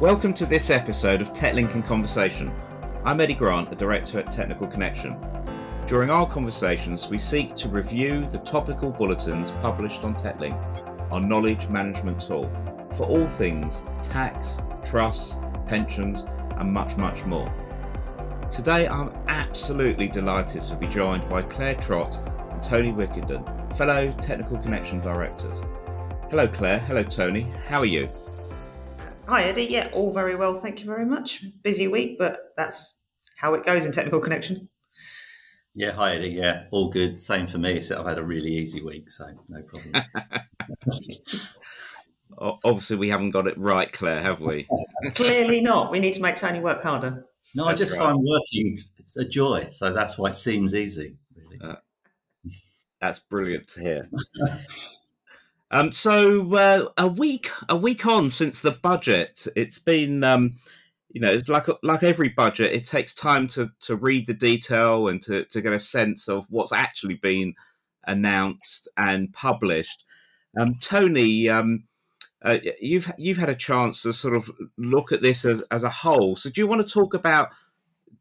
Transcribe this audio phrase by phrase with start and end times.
[0.00, 2.54] Welcome to this episode of TechLink in Conversation.
[3.04, 5.16] I'm Eddie Grant, a director at Technical Connection.
[5.88, 10.54] During our conversations, we seek to review the topical bulletins published on TechLink,
[11.10, 12.48] our knowledge management tool,
[12.92, 15.34] for all things tax, trusts,
[15.66, 16.24] pensions,
[16.58, 17.52] and much, much more.
[18.48, 22.20] Today, I'm absolutely delighted to be joined by Claire Trott
[22.52, 25.64] and Tony Wickenden, fellow Technical Connection directors.
[26.30, 26.78] Hello, Claire.
[26.78, 27.50] Hello, Tony.
[27.66, 28.08] How are you?
[29.28, 29.66] Hi, Eddie.
[29.66, 30.54] Yeah, all very well.
[30.54, 31.44] Thank you very much.
[31.62, 32.94] Busy week, but that's
[33.36, 34.70] how it goes in Technical Connection.
[35.74, 36.30] Yeah, hi Eddie.
[36.30, 37.20] Yeah, all good.
[37.20, 37.82] Same for me.
[37.82, 40.02] So I've had a really easy week, so no problem.
[42.64, 44.66] Obviously, we haven't got it right, Claire, have we?
[45.14, 45.92] Clearly not.
[45.92, 47.26] We need to make Tony work harder.
[47.54, 48.06] No, I just right.
[48.06, 51.18] find working it's a joy, so that's why it seems easy.
[51.36, 51.76] Really, uh,
[52.98, 54.08] that's brilliant to hear.
[55.70, 60.54] um, so uh, a week, a week on since the budget, it's been, um,
[61.10, 65.20] you know, like like every budget, it takes time to to read the detail and
[65.22, 67.54] to to get a sense of what's actually been
[68.06, 70.04] announced and published.
[70.58, 71.84] Um, Tony, um,
[72.42, 75.90] uh, you've you've had a chance to sort of look at this as, as a
[75.90, 76.36] whole.
[76.36, 77.50] So, do you want to talk about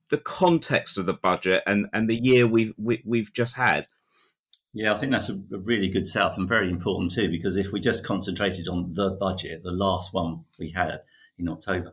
[0.09, 3.55] the context of the budget and, and the year we've we, have we have just
[3.55, 3.87] had?
[4.77, 7.29] Yeah, I think that's a, really good setup and very important too.
[7.29, 11.01] Because if we just concentrated on the budget, the last one we had
[11.39, 11.91] in October,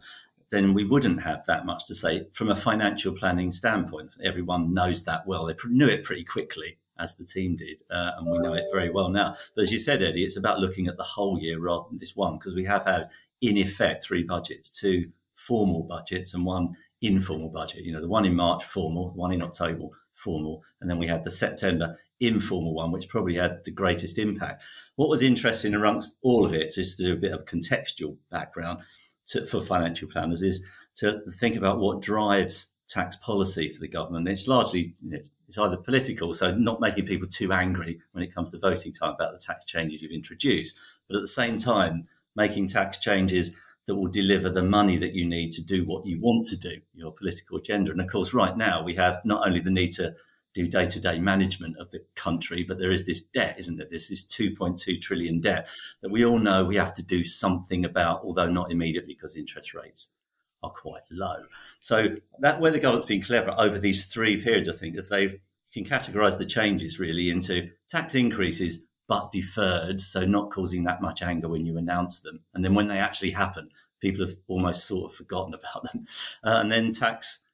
[0.50, 4.10] then we wouldn't have that much to say from a financial planning standpoint.
[4.22, 5.46] Everyone knows that well.
[5.46, 8.90] They knew it pretty quickly as the team did, uh, and we know it very
[8.90, 9.34] well now.
[9.56, 12.14] But as you said, Eddie, it's about looking at the whole year rather than this
[12.14, 13.08] one, because we have had,
[13.40, 17.84] in effect, three budgets two formal budgets and one informal budget.
[17.84, 21.24] You know, the one in March, formal, one in October, formal, and then we had
[21.24, 24.62] the September informal one, which probably had the greatest impact.
[24.96, 28.80] What was interesting amongst all of it, just to do a bit of contextual background
[29.26, 30.64] to, for financial planners, is
[30.96, 34.28] to think about what drives tax policy for the government.
[34.28, 38.50] It's largely it's, it's, either political, so not making people too angry when it comes
[38.50, 40.78] to voting time about the tax changes you've introduced,
[41.08, 42.04] but at the same time
[42.36, 43.54] making tax changes
[43.86, 46.80] that will deliver the money that you need to do what you want to do,
[46.94, 47.90] your political agenda.
[47.90, 50.14] And of course, right now we have not only the need to
[50.54, 53.88] do day-to-day management of the country, but there is this debt, isn't there?
[53.90, 55.68] This is 2.2 trillion debt
[56.00, 59.74] that we all know we have to do something about, although not immediately because interest
[59.74, 60.12] rates
[60.62, 61.42] are quite low.
[61.80, 65.38] So that where the government's been clever over these three periods, I think, if they've
[65.74, 71.20] can categorise the changes really into tax increases but deferred, so not causing that much
[71.20, 73.68] anger when you announce them, and then when they actually happen,
[74.00, 76.06] people have almost sort of forgotten about them,
[76.42, 77.44] uh, and then tax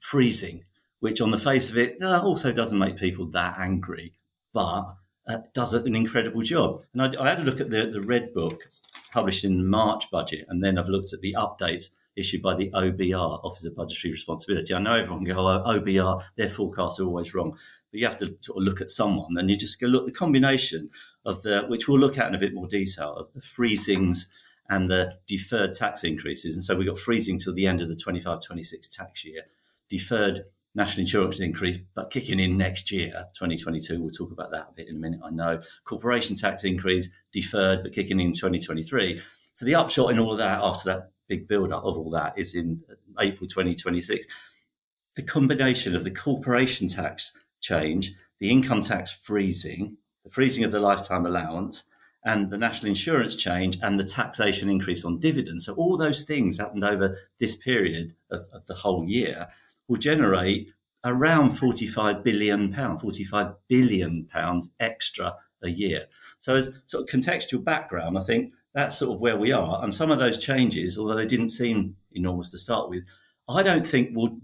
[0.00, 0.64] freezing,
[1.00, 4.14] which on the face of it uh, also doesn't make people that angry,
[4.52, 4.96] but
[5.28, 6.82] uh, does an incredible job.
[6.92, 8.58] And I, I had a look at the the red book
[9.12, 12.70] published in the March budget, and then I've looked at the updates issued by the
[12.70, 14.74] OBR, Office of Budgetary Responsibility.
[14.74, 17.56] I know everyone go, oh, OBR, their forecasts are always wrong.
[17.90, 20.12] But you have to sort of look at someone and you just go, look, the
[20.12, 20.90] combination
[21.24, 24.26] of the, which we'll look at in a bit more detail, of the freezings
[24.68, 26.56] and the deferred tax increases.
[26.56, 29.42] And so we got freezing till the end of the 25 26 tax year,
[29.88, 30.46] deferred
[30.76, 34.00] national insurance increase, but kicking in next year, 2022.
[34.00, 35.62] We'll talk about that a bit in a minute, I know.
[35.84, 39.20] Corporation tax increase, deferred, but kicking in 2023.
[39.54, 42.34] So the upshot in all of that after that big build up of all that
[42.36, 42.82] is in
[43.18, 44.26] April 2026.
[45.16, 50.80] The combination of the corporation tax change, the income tax freezing, the freezing of the
[50.80, 51.84] lifetime allowance,
[52.22, 55.64] and the national insurance change and the taxation increase on dividends.
[55.64, 59.48] So all those things happened over this period of, of the whole year
[59.88, 60.68] will generate
[61.04, 66.06] around 45 billion pounds, 45 billion pounds extra a year.
[66.38, 69.82] So as sort of contextual background, I think that's sort of where we are.
[69.82, 73.04] And some of those changes, although they didn't seem enormous to start with,
[73.48, 74.40] I don't think would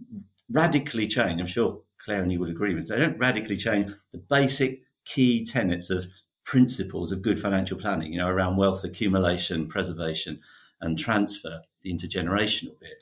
[0.51, 1.41] radically change.
[1.41, 2.89] I'm sure Claire and you would agree with.
[2.89, 6.07] They don't radically change the basic key tenets of
[6.45, 8.13] principles of good financial planning.
[8.13, 10.41] You know, around wealth accumulation, preservation,
[10.81, 12.95] and transfer, the intergenerational bit.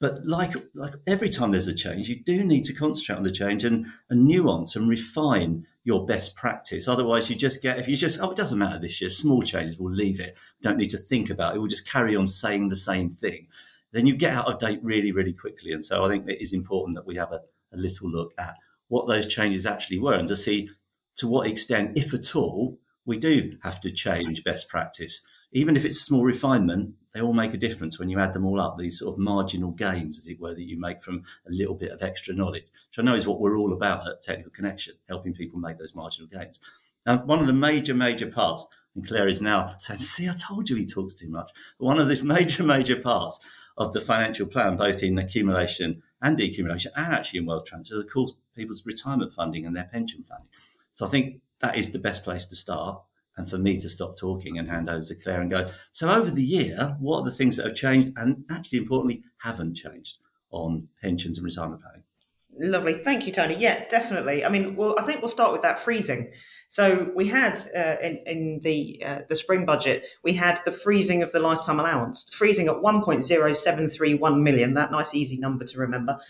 [0.00, 3.30] But like like every time there's a change, you do need to concentrate on the
[3.30, 6.88] change and, and nuance and refine your best practice.
[6.88, 9.78] Otherwise, you just get if you just oh it doesn't matter this year, small changes,
[9.78, 10.36] we'll leave it.
[10.62, 11.58] don't need to think about it.
[11.58, 13.46] We'll just carry on saying the same thing.
[13.92, 15.72] Then you get out of date really really quickly.
[15.72, 17.42] And so I think it is important that we have a,
[17.72, 18.56] a little look at
[18.88, 20.70] what those changes actually were and to see
[21.16, 25.84] to what extent, if at all, we do have to change best practice even if
[25.84, 28.76] it's a small refinement, they all make a difference when you add them all up.
[28.76, 31.90] These sort of marginal gains, as it were, that you make from a little bit
[31.90, 35.34] of extra knowledge, which I know is what we're all about at Technical Connection, helping
[35.34, 36.60] people make those marginal gains.
[37.04, 38.64] Now, one of the major, major parts,
[38.94, 41.98] and Claire is now saying, "See, I told you he talks too much." But one
[41.98, 43.40] of these major, major parts
[43.76, 48.10] of the financial plan, both in accumulation and decumulation, and actually in wealth transfer, of
[48.12, 50.48] course, people's retirement funding and their pension planning.
[50.92, 53.02] So I think that is the best place to start.
[53.40, 56.30] And for me to stop talking and hand over to Claire and go, so over
[56.30, 60.18] the year, what are the things that have changed and actually importantly haven't changed
[60.50, 62.02] on pensions and retirement planning?
[62.58, 63.02] Lovely.
[63.02, 63.56] Thank you, Tony.
[63.56, 64.44] Yeah, definitely.
[64.44, 66.32] I mean, well, I think we'll start with that freezing.
[66.68, 71.22] So we had uh, in, in the uh, the spring budget, we had the freezing
[71.22, 76.20] of the lifetime allowance, freezing at 1.0731 million, that nice easy number to remember,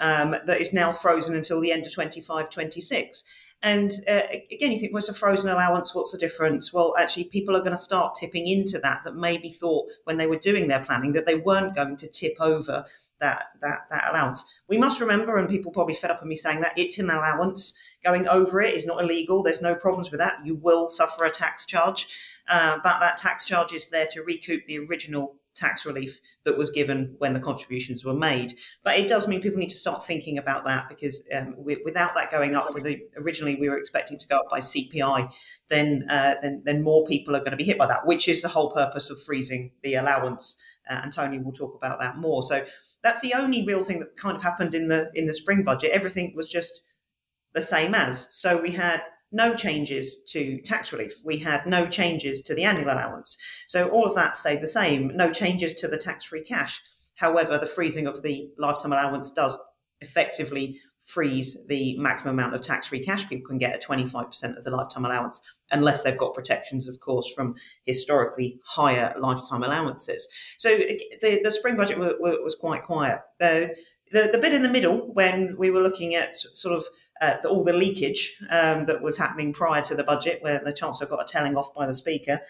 [0.00, 3.24] um, that is now frozen until the end of 25, 26.
[3.62, 4.22] And uh,
[4.52, 5.94] again, you think, what's a frozen allowance?
[5.94, 6.72] What's the difference?
[6.72, 10.26] Well, actually, people are going to start tipping into that, that maybe thought when they
[10.26, 12.84] were doing their planning that they weren't going to tip over
[13.18, 14.44] that that that allowance.
[14.68, 17.74] We must remember, and people probably fed up with me saying that it's an allowance.
[18.04, 19.42] Going over it is not illegal.
[19.42, 20.44] There's no problems with that.
[20.44, 22.08] You will suffer a tax charge,
[22.48, 26.70] uh, but that tax charge is there to recoup the original tax relief that was
[26.70, 28.54] given when the contributions were made.
[28.84, 32.14] But it does mean people need to start thinking about that because um, we, without
[32.14, 32.64] that going up,
[33.16, 35.32] originally we were expecting to go up by CPI,
[35.68, 38.42] then, uh, then then more people are going to be hit by that, which is
[38.42, 40.56] the whole purpose of freezing the allowance.
[40.88, 42.42] Uh, and Tony will talk about that more.
[42.42, 42.64] So
[43.02, 45.90] that's the only real thing that kind of happened in the in the spring budget.
[45.92, 46.82] Everything was just
[47.54, 48.28] the same as.
[48.34, 49.00] So we had
[49.32, 51.14] no changes to tax relief.
[51.24, 53.36] We had no changes to the annual allowance.
[53.66, 55.16] So all of that stayed the same.
[55.16, 56.80] No changes to the tax free cash.
[57.16, 59.58] However, the freezing of the lifetime allowance does
[60.00, 64.64] effectively freeze the maximum amount of tax free cash people can get at 25% of
[64.64, 65.40] the lifetime allowance,
[65.70, 70.26] unless they've got protections, of course, from historically higher lifetime allowances.
[70.58, 73.20] So the, the spring budget was quite quiet.
[73.38, 73.74] The,
[74.12, 76.84] the, the bit in the middle, when we were looking at sort of
[77.20, 80.72] uh, the, all the leakage um, that was happening prior to the budget, where the
[80.72, 82.40] Chancellor got a telling off by the Speaker,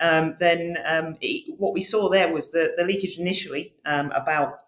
[0.00, 4.62] um, then um, it, what we saw there was the, the leakage initially um, about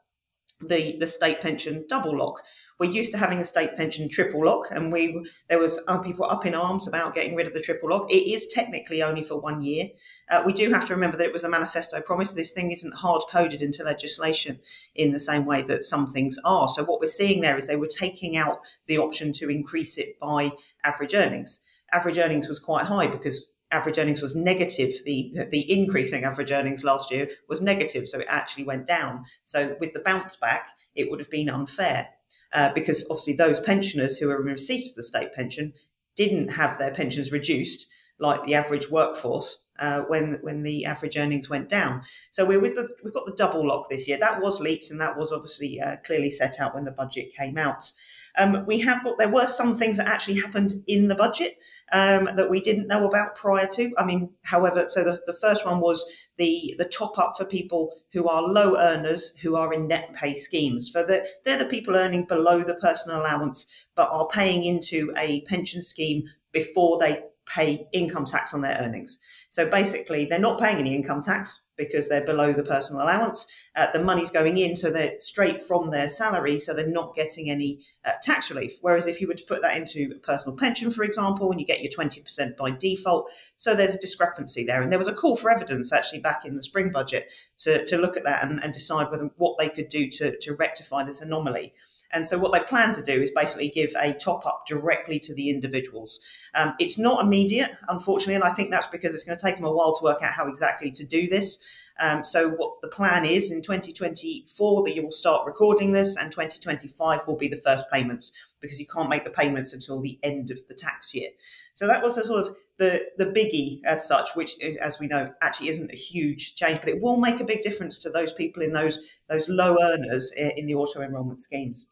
[0.60, 2.42] the, the state pension double lock,
[2.78, 6.25] we're used to having the state pension triple lock, and we there was uh, people
[6.25, 8.10] up in arms about getting rid of the triple lock.
[8.10, 9.88] It is technically only for one year.
[10.30, 12.32] Uh, we do have to remember that it was a manifesto promise.
[12.32, 14.60] This thing isn't hard coded into legislation
[14.94, 16.69] in the same way that some things are.
[16.69, 20.19] So what we're seeing there is they were taking out the option to increase it
[20.20, 20.52] by
[20.84, 21.58] average earnings.
[21.92, 24.92] Average earnings was quite high because average earnings was negative.
[25.04, 29.24] The the increasing average earnings last year was negative, so it actually went down.
[29.42, 32.08] So with the bounce back, it would have been unfair
[32.52, 35.72] uh, because obviously those pensioners who are in receipt of the state pension
[36.16, 37.86] didn't have their pensions reduced
[38.19, 42.02] like the average workforce uh, when when the average earnings went down.
[42.30, 44.19] So we're with the we've got the double lock this year.
[44.19, 47.56] That was leaked and that was obviously uh, clearly set out when the budget came
[47.56, 47.92] out.
[48.38, 51.58] Um, we have got there were some things that actually happened in the budget
[51.93, 53.93] um, that we didn't know about prior to.
[53.99, 56.05] I mean, however, so the, the first one was
[56.37, 60.35] the the top up for people who are low earners who are in net pay
[60.37, 60.88] schemes.
[60.88, 65.41] For the they're the people earning below the personal allowance but are paying into a
[65.43, 69.18] pension scheme before they pay income tax on their earnings.
[69.50, 73.46] So basically, they're not paying any income tax because they're below the personal allowance.
[73.76, 77.50] Uh, the money's going in, so they're straight from their salary, so they're not getting
[77.50, 78.72] any uh, tax relief.
[78.82, 81.66] Whereas if you were to put that into a personal pension, for example, and you
[81.66, 84.82] get your 20% by default, so there's a discrepancy there.
[84.82, 87.96] And there was a call for evidence actually back in the spring budget to, to
[87.96, 91.20] look at that and, and decide whether what they could do to, to rectify this
[91.20, 91.72] anomaly.
[92.12, 95.34] And so what they plan to do is basically give a top up directly to
[95.34, 96.20] the individuals.
[96.55, 99.65] Um, it's not immediate, unfortunately, and I think that's because it's going to take them
[99.65, 101.58] a while to work out how exactly to do this.
[102.00, 106.31] Um, so what the plan is in 2024 that you will start recording this, and
[106.31, 110.50] 2025 will be the first payments because you can't make the payments until the end
[110.50, 111.31] of the tax year.
[111.74, 115.32] So that was a sort of the the biggie as such, which, as we know,
[115.43, 118.62] actually isn't a huge change, but it will make a big difference to those people
[118.62, 121.86] in those those low earners in the auto enrolment schemes.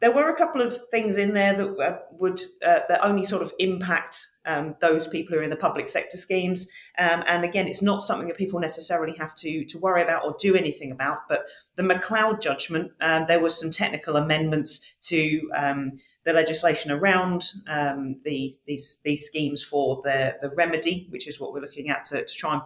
[0.00, 3.52] There were a couple of things in there that would uh, that only sort of
[3.58, 6.68] impact um, those people who are in the public sector schemes.
[6.98, 10.34] Um, and again, it's not something that people necessarily have to to worry about or
[10.40, 11.28] do anything about.
[11.28, 11.42] But
[11.76, 15.92] the McCloud judgment, um, there was some technical amendments to um,
[16.24, 21.52] the legislation around um, the, these these schemes for the the remedy, which is what
[21.52, 22.62] we're looking at to, to try and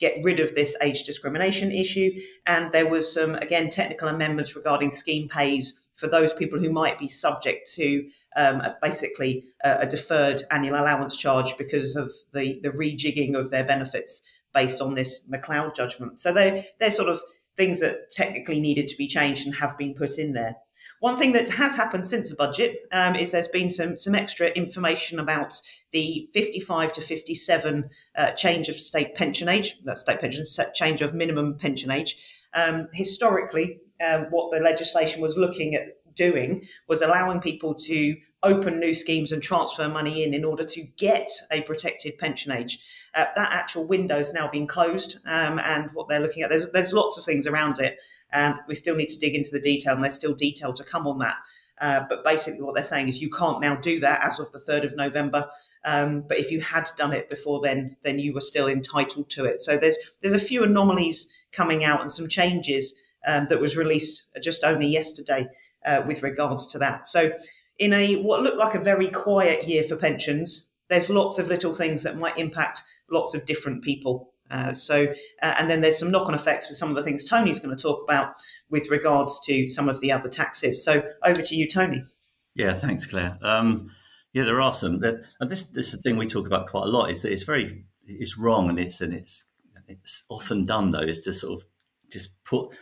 [0.00, 2.10] get rid of this age discrimination issue.
[2.46, 6.98] And there was some again technical amendments regarding scheme pays for those people who might
[6.98, 8.04] be subject to
[8.36, 13.64] um, basically a, a, deferred annual allowance charge because of the, the rejigging of their
[13.64, 14.22] benefits
[14.52, 16.20] based on this McCloud judgment.
[16.20, 17.20] So they they're sort of
[17.56, 20.56] things that technically needed to be changed and have been put in there.
[21.00, 24.48] One thing that has happened since the budget um, is there's been some some extra
[24.48, 25.60] information about
[25.92, 31.14] the 55 to 57 uh, change of state pension age, that state pension change of
[31.14, 32.16] minimum pension age,
[32.54, 38.78] Um, historically, um, what the legislation was looking at doing was allowing people to open
[38.78, 42.78] new schemes and transfer money in in order to get a protected pension age.
[43.14, 46.70] Uh, that actual window is now being closed, um, and what they're looking at there's
[46.72, 47.98] there's lots of things around it.
[48.32, 51.06] Um, we still need to dig into the detail, and there's still detail to come
[51.06, 51.36] on that.
[51.80, 54.60] Uh, but basically, what they're saying is you can't now do that as of the
[54.60, 55.48] 3rd of November.
[55.84, 59.44] Um, but if you had done it before then, then you were still entitled to
[59.44, 59.60] it.
[59.62, 62.94] So there's there's a few anomalies coming out and some changes
[63.26, 65.46] um, that was released just only yesterday
[65.84, 67.06] uh, with regards to that.
[67.06, 67.32] So
[67.78, 71.74] in a what looked like a very quiet year for pensions, there's lots of little
[71.74, 74.30] things that might impact lots of different people.
[74.50, 75.06] Uh, so,
[75.42, 77.82] uh, and then there's some knock-on effects with some of the things Tony's going to
[77.82, 78.34] talk about
[78.68, 80.84] with regards to some of the other taxes.
[80.84, 82.04] So, over to you, Tony.
[82.54, 83.38] Yeah, thanks, Claire.
[83.42, 83.90] Um,
[84.34, 85.02] yeah, there are some.
[85.02, 87.10] And this this is the thing we talk about quite a lot.
[87.10, 89.46] Is that it's very it's wrong, and it's and it's
[89.88, 91.66] it's often done though is to sort of
[92.10, 92.74] just put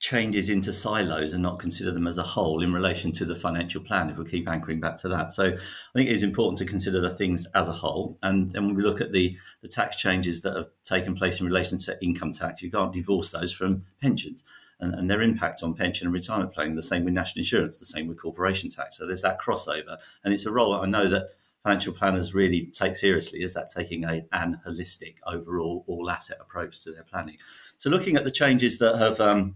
[0.00, 3.80] changes into silos and not consider them as a whole in relation to the financial
[3.80, 6.64] plan if we keep anchoring back to that so i think it is important to
[6.64, 9.94] consider the things as a whole and, and when we look at the, the tax
[9.94, 13.84] changes that have taken place in relation to income tax you can't divorce those from
[14.00, 14.42] pensions
[14.82, 17.86] and, and their impact on pension and retirement planning the same with national insurance the
[17.86, 21.28] same with corporation tax so there's that crossover and it's a role i know that
[21.62, 26.82] financial planners really take seriously is that taking a, an holistic overall all asset approach
[26.82, 27.38] to their planning
[27.78, 29.54] so looking at the changes that have um,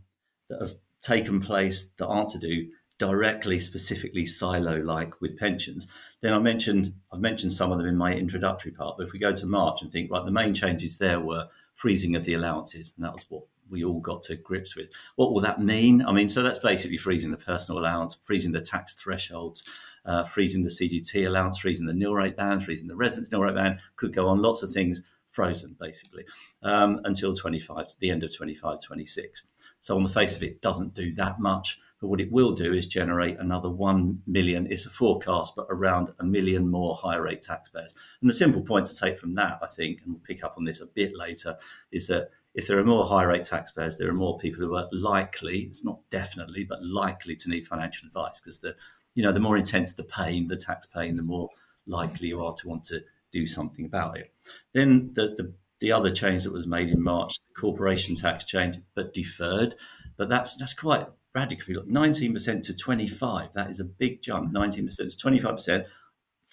[0.49, 2.69] that have taken place that aren't to do
[2.99, 5.87] directly, specifically silo like with pensions.
[6.23, 8.97] Then I mentioned I've mentioned some of them in my introductory part.
[8.97, 12.17] But if we go to March and think, right, the main changes there were freezing
[12.17, 14.91] of the allowances, and that was what we all got to grips with.
[15.17, 16.03] What will that mean?
[16.03, 19.65] I mean, so that's basically freezing the personal allowance, freezing the tax thresholds,
[20.05, 23.55] uh, freezing the CGT allowance, freezing the nil rate band, freezing the residence nil rate
[23.55, 23.79] band.
[23.97, 26.25] Could go on lots of things frozen basically
[26.63, 29.45] um, until 25, the end of 25, 26.
[29.81, 31.79] So on the face of it, it doesn't do that much.
[32.01, 36.11] But what it will do is generate another 1 million, it's a forecast, but around
[36.19, 37.95] a million more higher rate taxpayers.
[38.21, 40.65] And the simple point to take from that, I think, and we'll pick up on
[40.65, 41.57] this a bit later,
[41.93, 44.89] is that if there are more high rate taxpayers, there are more people who are
[44.91, 48.75] likely, it's not definitely, but likely to need financial advice because the,
[49.15, 51.51] you know, the more intense the pain, the tax pain, the more
[51.87, 54.33] likely you are to want to do something about it.
[54.73, 58.79] Then the, the the other change that was made in March, the corporation tax change,
[58.95, 59.75] but deferred.
[60.17, 61.75] But that's that's quite radical.
[61.75, 63.53] Look, 19% to 25.
[63.53, 64.53] That is a big jump.
[64.53, 65.87] 19% to 25%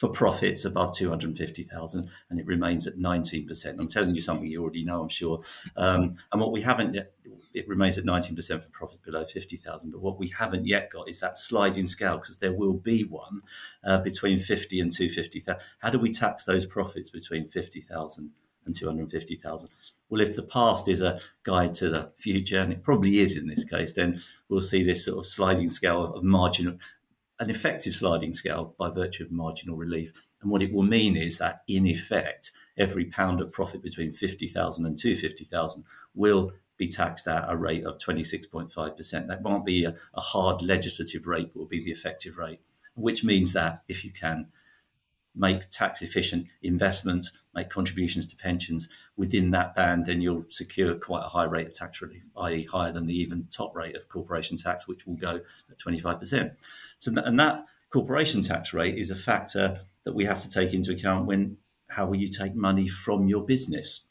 [0.03, 3.79] for profits above 250,000 and it remains at 19%.
[3.79, 5.39] I'm telling you something you already know, I'm sure.
[5.77, 7.13] Um, and what we haven't yet,
[7.53, 9.91] it remains at 19% for profits below 50,000.
[9.91, 13.43] But what we haven't yet got is that sliding scale because there will be one
[13.85, 15.61] uh, between 50 and 250,000.
[15.79, 18.31] How do we tax those profits between 50,000
[18.65, 19.69] and 250,000?
[20.09, 23.47] Well, if the past is a guide to the future, and it probably is in
[23.47, 24.19] this case, then
[24.49, 26.79] we'll see this sort of sliding scale of margin
[27.43, 30.13] an effective sliding scale by virtue of marginal relief.
[30.41, 34.85] And what it will mean is that, in effect, every pound of profit between 50,000
[34.85, 35.83] and 250,000
[36.15, 39.27] will be taxed at a rate of 26.5%.
[39.27, 42.61] That won't be a, a hard legislative rate, will be the effective rate,
[42.95, 44.47] which means that if you can
[45.35, 51.23] make tax efficient investments, make contributions to pensions within that band, then you'll secure quite
[51.23, 54.57] a high rate of tax relief, i.e., higher than the even top rate of corporation
[54.57, 56.55] tax, which will go at 25%.
[56.99, 60.91] So, and that corporation tax rate is a factor that we have to take into
[60.91, 61.57] account when
[61.89, 64.07] how will you take money from your business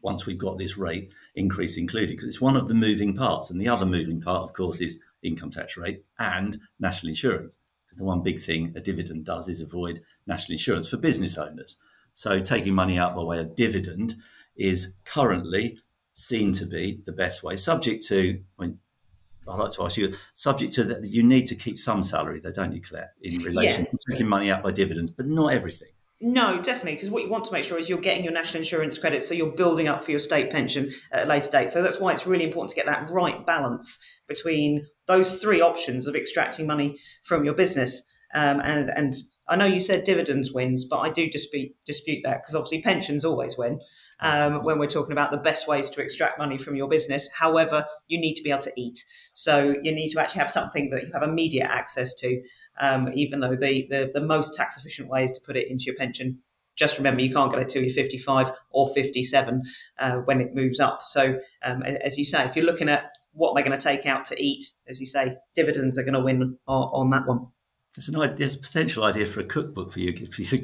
[0.00, 3.50] once we've got this rate increase included, because it's one of the moving parts.
[3.50, 7.58] And the other moving part, of course, is income tax rate and national insurance.
[7.84, 11.78] Because the one big thing a dividend does is avoid national insurance for business owners.
[12.14, 14.16] So taking money out by way of dividend
[14.56, 15.78] is currently
[16.14, 18.78] seen to be the best way, subject to, I mean,
[19.48, 22.52] I'd like to ask you, subject to that, you need to keep some salary, though,
[22.52, 23.90] don't you, Claire, in relation yeah.
[23.90, 25.88] to taking money out by dividends, but not everything.
[26.20, 28.96] No, definitely, because what you want to make sure is you're getting your national insurance
[28.96, 31.68] credit, so you're building up for your state pension at a later date.
[31.68, 36.06] So that's why it's really important to get that right balance between those three options
[36.06, 38.02] of extracting money from your business.
[38.34, 39.14] Um, and and
[39.46, 43.24] I know you said dividends wins, but I do dispute dispute that because obviously pensions
[43.24, 43.80] always win
[44.20, 47.28] um, when we're talking about the best ways to extract money from your business.
[47.38, 50.90] However, you need to be able to eat, so you need to actually have something
[50.90, 52.40] that you have immediate access to
[52.80, 55.84] um, even though the, the, the most tax efficient way is to put it into
[55.84, 56.40] your pension.
[56.76, 59.62] Just remember, you can't get it till you're 55 or 57
[59.98, 61.02] uh, when it moves up.
[61.02, 64.24] So, um, as you say, if you're looking at what I going to take out
[64.26, 67.46] to eat, as you say, dividends are going to win on, on that one.
[67.94, 70.58] There's an idea, there's a potential idea for a cookbook for you, for you.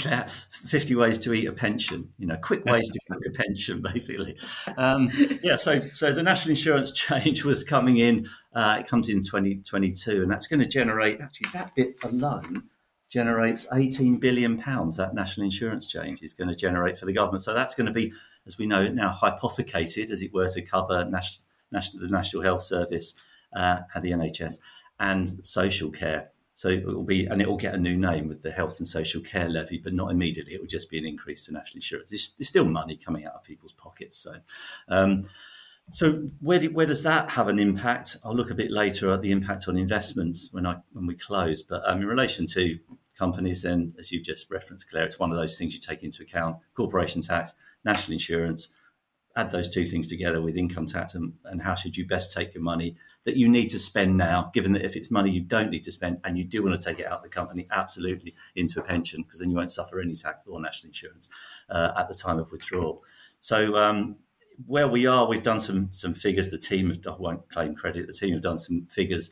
[0.51, 2.13] Fifty ways to eat a pension.
[2.19, 4.37] You know, quick ways to cook a pension, basically.
[4.77, 5.11] Um,
[5.43, 5.57] yeah.
[5.57, 8.29] So, so the national insurance change was coming in.
[8.53, 12.65] Uh, it comes in 2022, and that's going to generate actually that bit alone
[13.09, 14.97] generates 18 billion pounds.
[14.97, 17.43] That national insurance change is going to generate for the government.
[17.43, 18.13] So that's going to be,
[18.47, 22.63] as we know now, hypothecated, as it were, to cover national, national the National Health
[22.63, 23.15] Service
[23.55, 24.59] uh, and the NHS
[24.99, 26.31] and social care.
[26.61, 28.87] So it will be, and it will get a new name with the health and
[28.87, 30.52] social care levy, but not immediately.
[30.52, 32.11] It will just be an increase to national insurance.
[32.11, 34.19] There's, there's still money coming out of people's pockets.
[34.19, 34.35] So,
[34.87, 35.25] um,
[35.88, 38.19] so where, do, where does that have an impact?
[38.23, 41.62] I'll look a bit later at the impact on investments when I when we close.
[41.62, 42.79] But um, in relation to
[43.19, 46.23] companies, then as you've just referenced, Claire, it's one of those things you take into
[46.23, 47.55] account: corporation tax,
[47.87, 48.69] national insurance.
[49.35, 52.52] Add those two things together with income tax, and, and how should you best take
[52.52, 52.97] your money?
[53.25, 55.93] That you need to spend now, given that if it's money you don't need to
[55.93, 58.83] spend and you do want to take it out of the company, absolutely into a
[58.83, 61.29] pension, because then you won't suffer any tax or national insurance
[61.69, 63.03] uh, at the time of withdrawal.
[63.41, 64.17] So, um,
[64.67, 66.50] where we are, we've done some some figures.
[66.50, 68.07] The team have done, won't claim credit.
[68.07, 69.31] The team have done some figures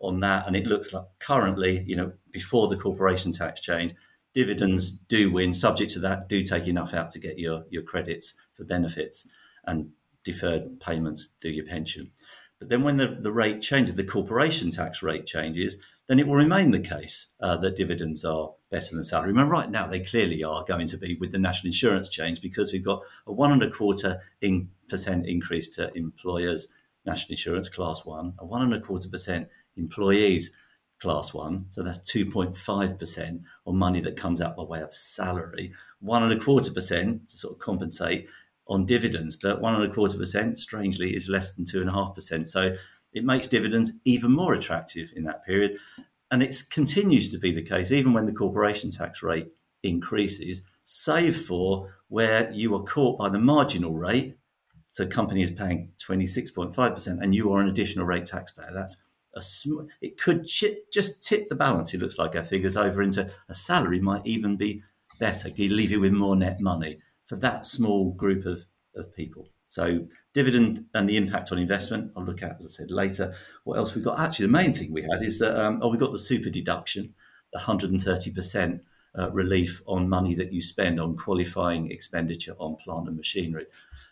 [0.00, 3.94] on that, and it looks like currently, you know, before the corporation tax change,
[4.34, 5.52] dividends do win.
[5.52, 9.28] Subject to that, do take enough out to get your your credits for benefits,
[9.64, 9.90] and
[10.24, 12.10] deferred payments do your pension.
[12.58, 15.76] But then when the, the rate changes, the corporation tax rate changes,
[16.08, 19.28] then it will remain the case uh, that dividends are better than salary.
[19.28, 22.72] Remember, right now they clearly are going to be with the national insurance change because
[22.72, 26.68] we've got a one and a quarter in percent increase to employers'
[27.06, 30.50] national insurance class one, a one and a quarter percent employees
[30.98, 36.22] class one, so that's 2.5% on money that comes out by way of salary, one
[36.24, 38.28] and a quarter percent to sort of compensate
[38.68, 41.92] on dividends, but one and a quarter percent, strangely, is less than two and a
[41.92, 42.48] half percent.
[42.48, 42.76] So
[43.12, 45.78] it makes dividends even more attractive in that period.
[46.30, 49.48] And it continues to be the case, even when the corporation tax rate
[49.82, 54.36] increases, save for where you are caught by the marginal rate.
[54.90, 58.70] So company is paying 26.5% and you are an additional rate taxpayer.
[58.74, 58.96] That's
[59.34, 63.30] a sm- it could just tip the balance, it looks like our figures over into
[63.48, 64.82] a salary might even be
[65.18, 68.64] better, leave you with more net money for that small group of,
[68.96, 69.48] of people.
[69.68, 70.00] So
[70.32, 73.34] dividend and the impact on investment, I'll look at, as I said, later.
[73.64, 74.18] What else we got?
[74.18, 77.14] Actually, the main thing we had is that, um, oh, we got the super deduction,
[77.52, 78.80] the 130%
[79.18, 83.66] uh, relief on money that you spend on qualifying expenditure on plant and machinery.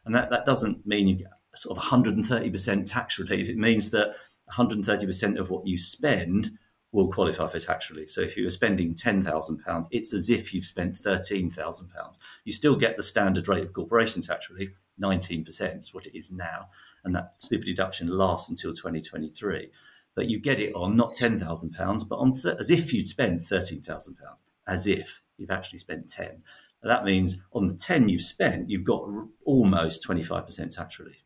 [0.05, 3.49] And that, that doesn't mean you get sort of 130% tax relief.
[3.49, 4.15] It means that
[4.53, 6.51] 130% of what you spend
[6.93, 8.11] will qualify for tax relief.
[8.11, 12.19] So if you are spending £10,000, it's as if you've spent £13,000.
[12.45, 14.71] You still get the standard rate of corporation tax relief,
[15.01, 16.69] 19% is what it is now.
[17.05, 19.71] And that super deduction lasts until 2023.
[20.15, 24.15] But you get it on not £10,000, but on th- as if you'd spent £13,000,
[24.67, 26.43] as if you've actually spent 10.
[26.83, 31.23] that means on the 10 you've spent, you've got r- almost 25% tax relief.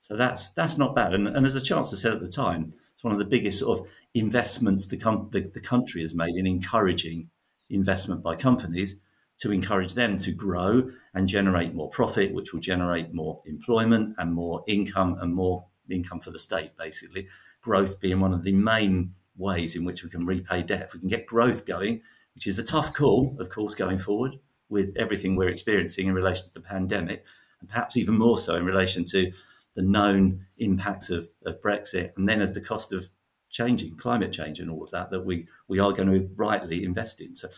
[0.00, 1.14] So that's that's not bad.
[1.14, 3.80] And, and as a Chancellor said at the time, it's one of the biggest sort
[3.80, 7.30] of investments the, com- the, the country has made in encouraging
[7.68, 9.00] investment by companies
[9.38, 14.32] to encourage them to grow and generate more profit, which will generate more employment and
[14.32, 17.26] more income and more income for the state, basically.
[17.60, 20.82] Growth being one of the main ways in which we can repay debt.
[20.82, 22.02] If we can get growth going,
[22.34, 26.46] which is a tough call, of course, going forward with everything we're experiencing in relation
[26.46, 27.24] to the pandemic,
[27.60, 29.32] and perhaps even more so in relation to
[29.74, 33.06] the known impacts of, of Brexit, and then as the cost of
[33.50, 37.20] changing, climate change, and all of that, that we we are going to rightly invest
[37.20, 37.34] in.
[37.34, 37.48] So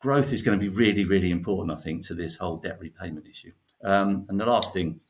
[0.00, 3.26] growth is going to be really, really important, I think, to this whole debt repayment
[3.26, 3.52] issue.
[3.82, 5.00] Um, and the last thing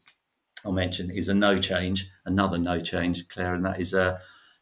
[0.64, 4.18] I'll mention is a no change, another no change, Claire, and that is uh,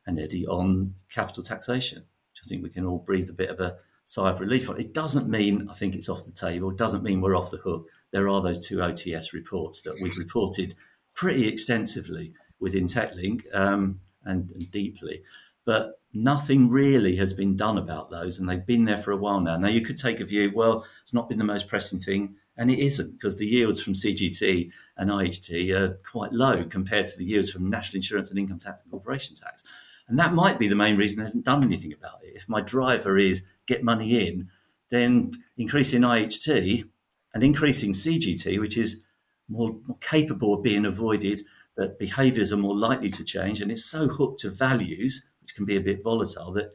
[0.06, 3.60] an Eddie on capital taxation, which I think we can all breathe a bit of
[3.60, 4.80] a sigh of relief on.
[4.80, 6.70] It doesn't mean I think it's off the table.
[6.70, 7.88] It doesn't mean we're off the hook.
[8.10, 10.74] There are those two OTS reports that we've reported
[11.18, 15.20] pretty extensively within TechLink um, and, and, deeply.
[15.66, 19.40] But nothing really has been done about those, and they've been there for a while
[19.40, 19.56] now.
[19.56, 22.70] Now, you could take a view, well, it's not been the most pressing thing, and
[22.70, 27.24] it isn't, because the yields from CGT and IHT are quite low compared to the
[27.24, 29.64] yields from national insurance and income tax and corporation tax.
[30.06, 32.36] And that might be the main reason they haven't done anything about it.
[32.36, 34.50] If my driver is get money in,
[34.90, 36.88] then increasing IHT
[37.34, 39.02] and increasing CGT, which is
[39.48, 41.42] more, more capable of being avoided,
[41.76, 43.60] that behaviors are more likely to change.
[43.60, 46.72] And it's so hooked to values, which can be a bit volatile, that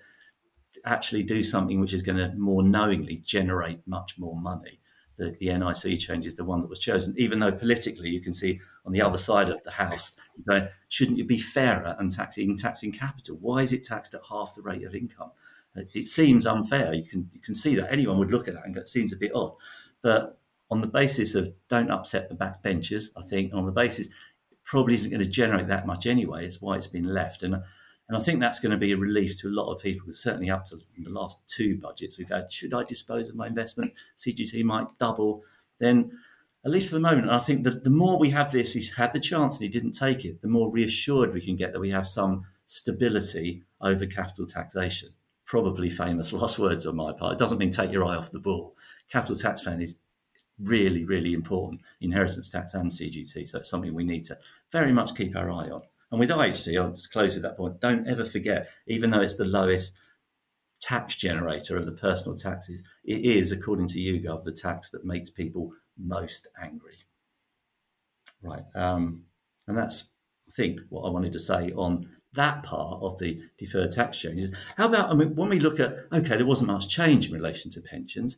[0.86, 4.80] actually do something which is going to more knowingly generate much more money.
[5.18, 8.34] The, the NIC change is the one that was chosen, even though politically you can
[8.34, 12.12] see on the other side of the house, you know, shouldn't you be fairer and
[12.12, 13.38] taxing taxing capital?
[13.40, 15.32] Why is it taxed at half the rate of income?
[15.76, 16.94] It seems unfair.
[16.94, 19.14] You can you can see that anyone would look at that and go, it seems
[19.14, 19.54] a bit odd.
[20.02, 20.40] But
[20.74, 24.96] on the basis of don't upset the backbenchers, I think on the basis it probably
[24.96, 26.48] isn't going to generate that much anyway.
[26.48, 29.40] Is why it's been left, and and I think that's going to be a relief
[29.42, 30.12] to a lot of people.
[30.12, 32.52] Certainly up to the last two budgets we've had.
[32.52, 33.94] Should I dispose of my investment?
[34.18, 35.44] CGT might double.
[35.80, 36.12] Then
[36.66, 39.14] at least for the moment, I think that the more we have this, he's had
[39.14, 41.92] the chance and he didn't take it, the more reassured we can get that we
[41.92, 45.10] have some stability over capital taxation.
[45.46, 47.34] Probably famous last words on my part.
[47.34, 48.76] It doesn't mean take your eye off the ball.
[49.10, 49.98] Capital tax fan is
[50.64, 51.82] really, really important.
[52.02, 53.48] Inheritance tax and CGT.
[53.48, 54.38] So it's something we need to
[54.72, 55.82] very much keep our eye on.
[56.12, 57.82] And with IHT, I'll just close with that point.
[57.82, 59.94] Don't ever forget, even though it's the lowest
[60.80, 65.30] tax generator of the personal taxes, it is, according to YouGov, the tax that makes
[65.30, 66.98] people most angry.
[68.44, 68.64] Right.
[68.76, 69.24] Um,
[69.68, 70.10] and that's,
[70.48, 74.52] I think, what I wanted to say on that part of the deferred tax changes.
[74.76, 77.72] How about, I mean, when we look at, okay, there wasn't much change in relation
[77.72, 78.38] to pensions,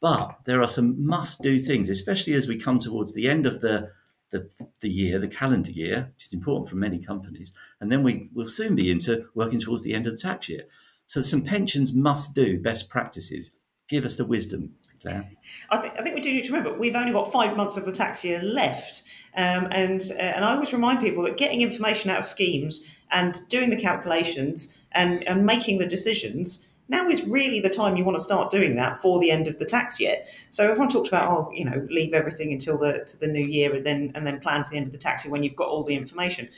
[0.00, 3.60] but there are some must do things, especially as we come towards the end of
[3.60, 3.92] the,
[4.30, 4.48] the,
[4.80, 7.52] the year, the calendar year, which is important for many companies.
[7.80, 10.64] And then we will soon be into working towards the end of the tax year.
[11.06, 13.50] So some pensions must do best practices.
[13.88, 15.28] Give us the wisdom, Claire.
[15.70, 17.84] I, th- I think we do need to remember we've only got five months of
[17.84, 19.02] the tax year left,
[19.36, 23.40] um, and uh, and I always remind people that getting information out of schemes and
[23.48, 28.18] doing the calculations and, and making the decisions now is really the time you want
[28.18, 30.22] to start doing that for the end of the tax year.
[30.50, 33.74] So everyone talks about, oh, you know, leave everything until the to the new year
[33.74, 35.68] and then and then plan for the end of the tax year when you've got
[35.68, 36.48] all the information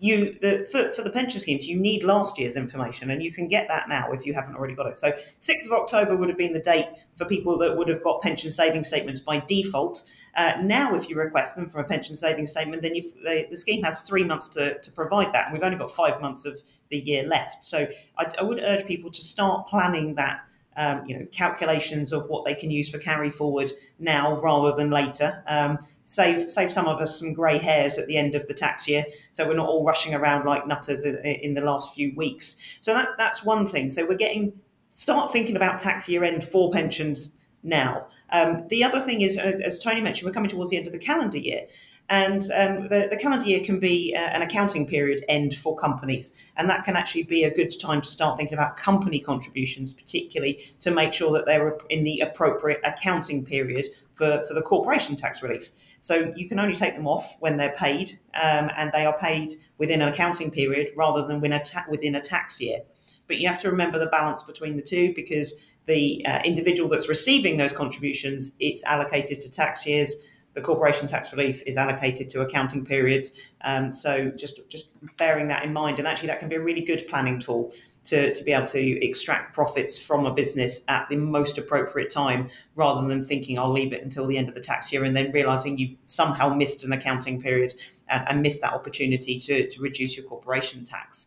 [0.00, 3.48] you the for, for the pension schemes you need last year's information and you can
[3.48, 4.98] get that now if you haven't already got it.
[4.98, 8.22] So 6th of october would have been the date for people that would have got
[8.22, 10.02] pension saving statements by default.
[10.36, 13.82] Uh, now if you request them from a pension saving statement then the, the, scheme
[13.82, 16.98] has three months to, to provide that and we've only got five months of the
[16.98, 17.64] year left.
[17.64, 17.86] So
[18.18, 20.47] I, I would urge people to start planning that
[20.78, 24.90] um, you know, calculations of what they can use for carry forward now rather than
[24.90, 25.42] later.
[25.48, 28.86] Um, save save some of us some grey hairs at the end of the tax
[28.86, 32.56] year, so we're not all rushing around like nutters in, in the last few weeks.
[32.80, 33.90] So that's that's one thing.
[33.90, 34.52] So we're getting
[34.90, 37.32] start thinking about tax year end for pensions
[37.64, 38.06] now.
[38.30, 40.98] Um, the other thing is, as Tony mentioned, we're coming towards the end of the
[40.98, 41.66] calendar year.
[42.10, 46.32] And um, the, the, calendar year can be uh, an accounting period end for companies.
[46.56, 50.58] And that can actually be a good time to start thinking about company contributions, particularly
[50.80, 55.42] to make sure that they're in the appropriate accounting period for, for the corporation tax
[55.42, 55.70] relief.
[56.00, 59.52] So you can only take them off when they're paid, um, and they are paid
[59.76, 62.80] within an accounting period rather than within a, ta- within a tax year.
[63.26, 65.52] But you have to remember the balance between the two because
[65.84, 70.16] the uh, individual that's receiving those contributions, it's allocated to tax years
[70.58, 73.38] the corporation tax relief is allocated to accounting periods.
[73.62, 76.80] Um, so just just bearing that in mind, and actually that can be a really
[76.80, 77.72] good planning tool
[78.04, 82.48] to, to be able to extract profits from a business at the most appropriate time,
[82.74, 85.30] rather than thinking I'll leave it until the end of the tax year and then
[85.30, 87.74] realizing you've somehow missed an accounting period
[88.08, 91.26] and, and missed that opportunity to, to reduce your corporation tax.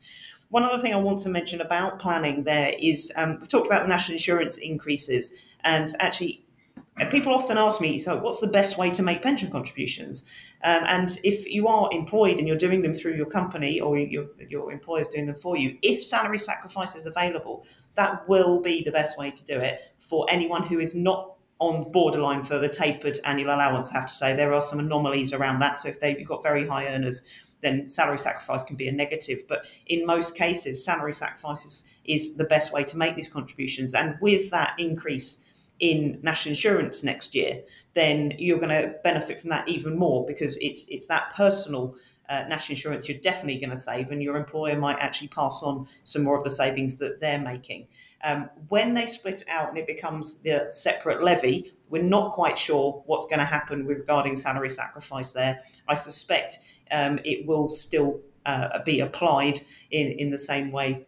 [0.49, 3.83] One other thing I want to mention about planning there is um, we've talked about
[3.83, 5.31] the national insurance increases,
[5.63, 6.43] and actually
[7.09, 10.25] people often ask me, so what's the best way to make pension contributions?
[10.63, 14.27] Um, and if you are employed and you're doing them through your company or your,
[14.49, 18.91] your employer's doing them for you, if salary sacrifice is available, that will be the
[18.91, 23.19] best way to do it for anyone who is not on borderline for the tapered
[23.23, 23.91] annual allowance.
[23.91, 25.79] I have to say there are some anomalies around that.
[25.79, 27.23] So if they've got very high earners,
[27.61, 29.43] then salary sacrifice can be a negative.
[29.47, 33.93] But in most cases, salary sacrifice is, is the best way to make these contributions.
[33.93, 35.43] And with that increase
[35.81, 37.61] in national insurance next year,
[37.95, 41.93] then you're going to benefit from that even more because it's it's that personal
[42.29, 45.85] uh, national insurance you're definitely going to save, and your employer might actually pass on
[46.03, 47.87] some more of the savings that they're making.
[48.23, 52.57] Um, when they split it out and it becomes the separate levy, we're not quite
[52.57, 55.59] sure what's going to happen regarding salary sacrifice there.
[55.87, 56.59] I suspect
[56.91, 61.07] um, it will still uh, be applied in, in the same way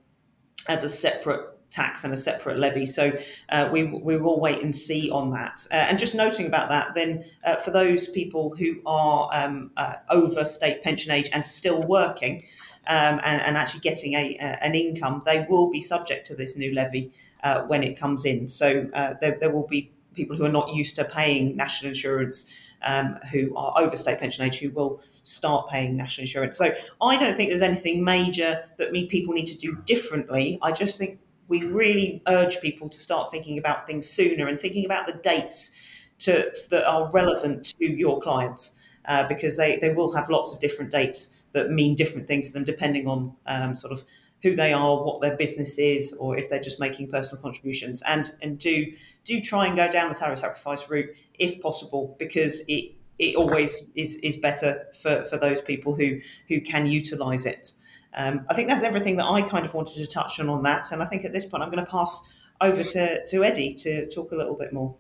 [0.68, 2.86] as a separate tax and a separate levy.
[2.86, 3.12] So
[3.50, 5.66] uh, we, we will wait and see on that.
[5.72, 9.96] Uh, and just noting about that, then uh, for those people who are um, uh,
[10.10, 12.44] over state pension age and still working
[12.88, 16.74] um, and, and, actually getting a, an income, they will be subject to this new
[16.74, 17.12] levy
[17.44, 18.48] uh, when it comes in.
[18.50, 22.52] So uh, there, there will be people who are not used to paying national insurance
[22.84, 26.58] um, who are over state pension age who will start paying national insurance.
[26.58, 30.60] So I don't think there's anything major that people need to do differently.
[30.62, 34.86] I just think we really urge people to start thinking about things sooner and thinking
[34.86, 35.72] about the dates
[36.20, 38.74] to, that are relevant to your clients.
[39.06, 42.54] Uh, because they, they will have lots of different dates that mean different things to
[42.54, 44.02] them depending on um, sort of
[44.44, 48.32] who they are, what their business is, or if they're just making personal contributions, and
[48.42, 52.94] and do do try and go down the salary sacrifice route if possible, because it
[53.20, 57.74] it always is is better for, for those people who who can utilise it.
[58.16, 60.92] Um, I think that's everything that I kind of wanted to touch on on that,
[60.92, 62.22] and I think at this point I'm going to pass
[62.62, 64.96] over to, to Eddie to talk a little bit more.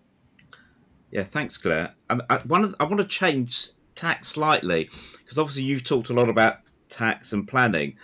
[1.12, 1.94] Yeah, thanks, Claire.
[2.10, 4.90] Um, I, one I want to change tax slightly
[5.22, 6.58] because obviously you've talked a lot about
[6.90, 7.96] tax and planning.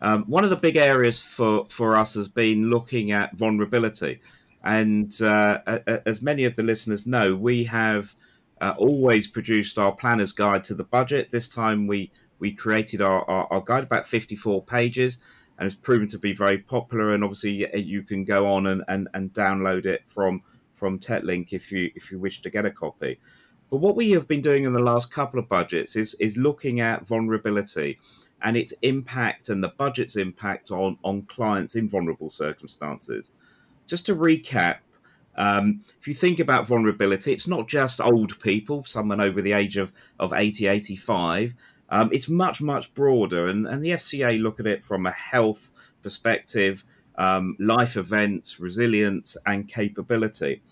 [0.00, 4.20] Um, one of the big areas for, for us has been looking at vulnerability.
[4.62, 5.60] And uh,
[6.06, 8.14] as many of the listeners know, we have
[8.60, 11.30] uh, always produced our planner's guide to the budget.
[11.30, 15.18] This time we, we created our, our, our guide, about 54 pages,
[15.58, 17.14] and it's proven to be very popular.
[17.14, 20.42] And obviously, you can go on and, and, and download it from
[20.72, 23.18] from TechLink if you if you wish to get a copy.
[23.70, 26.80] But what we have been doing in the last couple of budgets is is looking
[26.80, 27.98] at vulnerability
[28.42, 33.32] and its impact and the budget's impact on on clients in vulnerable circumstances.
[33.86, 34.78] Just to recap,
[35.36, 39.76] um, if you think about vulnerability, it's not just old people, someone over the age
[39.76, 41.54] of, of 80, 85.
[41.90, 43.46] Um, it's much, much broader.
[43.46, 46.84] And, and the FCA look at it from a health perspective,
[47.16, 50.62] um, life events, resilience, and capability.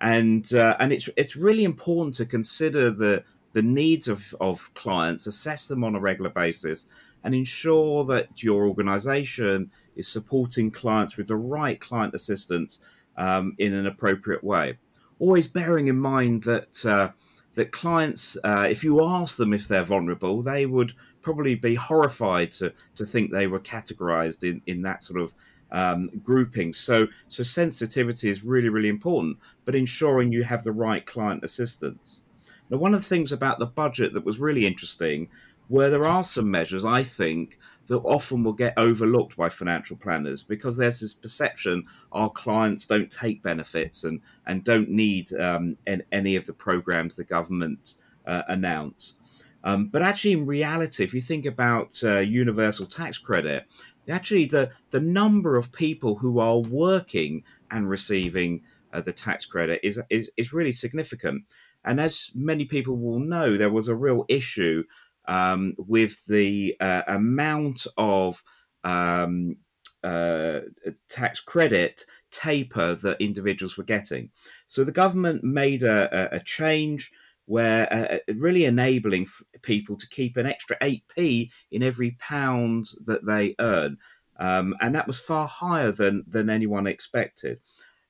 [0.00, 5.26] And, uh, and it's, it's really important to consider the, the needs of, of clients,
[5.26, 6.88] assess them on a regular basis,
[7.22, 12.82] and ensure that your organization is supporting clients with the right client assistance
[13.16, 14.78] um, in an appropriate way.
[15.18, 17.10] Always bearing in mind that uh,
[17.54, 22.52] that clients, uh, if you ask them if they're vulnerable, they would probably be horrified
[22.52, 25.34] to, to think they were categorized in, in that sort of
[25.72, 26.72] um, grouping.
[26.72, 32.22] So, so sensitivity is really, really important, but ensuring you have the right client assistance.
[32.68, 35.28] Now, one of the things about the budget that was really interesting,
[35.68, 37.58] where there are some measures, I think,
[37.90, 43.10] that often will get overlooked by financial planners because there's this perception our clients don't
[43.10, 45.76] take benefits and, and don't need um,
[46.12, 49.16] any of the programs the government uh, announce.
[49.64, 53.66] Um, but actually, in reality, if you think about uh, universal tax credit,
[54.08, 59.80] actually the, the number of people who are working and receiving uh, the tax credit
[59.82, 61.42] is, is, is really significant.
[61.84, 64.84] And as many people will know, there was a real issue
[65.26, 68.42] um, with the uh, amount of
[68.84, 69.56] um,
[70.02, 70.60] uh,
[71.08, 74.30] tax credit taper that individuals were getting.
[74.66, 77.10] So the government made a, a change
[77.46, 79.26] where uh, uh really enabling
[79.62, 83.98] people to keep an extra 8p in every pound that they earn.
[84.38, 87.60] Um, and that was far higher than, than anyone expected.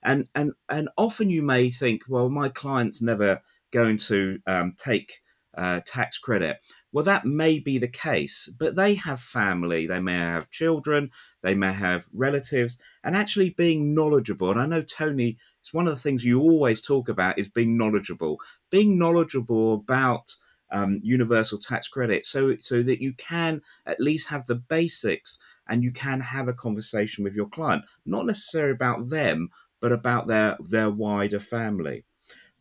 [0.03, 3.43] And, and, and often you may think, well, my client's never
[3.73, 5.21] going to um, take
[5.57, 6.59] uh, tax credit.
[6.93, 11.11] Well, that may be the case, but they have family, they may have children,
[11.43, 14.51] they may have relatives, and actually being knowledgeable.
[14.51, 17.77] And I know, Tony, it's one of the things you always talk about is being
[17.77, 18.39] knowledgeable,
[18.71, 20.35] being knowledgeable about
[20.73, 25.85] um, universal tax credit so, so that you can at least have the basics and
[25.85, 29.49] you can have a conversation with your client, not necessarily about them,
[29.81, 32.05] but about their, their wider family.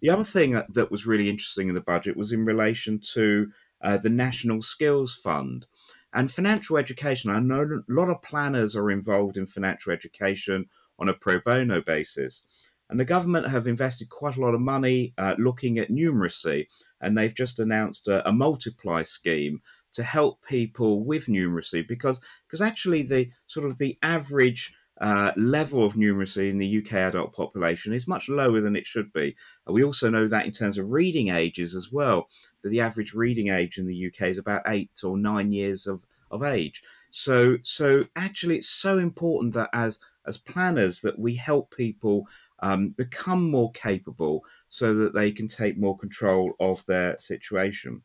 [0.02, 3.98] The other thing that was really interesting in the budget was in relation to uh,
[3.98, 5.65] the National Skills Fund.
[6.13, 10.65] And financial education, I know a lot of planners are involved in financial education
[10.98, 12.46] on a pro bono basis.
[12.89, 16.65] And the government have invested quite a lot of money uh, looking at numeracy,
[17.00, 19.62] and they've just announced a, a multiply scheme
[19.94, 25.86] to help people with numeracy because because actually the sort of the average uh, level
[25.86, 29.36] of numeracy in the UK adult population is much lower than it should be.
[29.65, 32.28] We also know that in terms of reading ages as well,
[32.62, 36.06] that the average reading age in the UK is about eight or nine years of,
[36.32, 36.84] of age.
[37.10, 42.28] So, so actually, it's so important that as as planners that we help people
[42.62, 48.04] um, become more capable so that they can take more control of their situation.